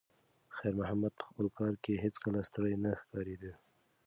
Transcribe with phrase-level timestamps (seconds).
[0.57, 3.53] خیر محمد په خپل کار کې هیڅکله ستړی نه ښکارېده.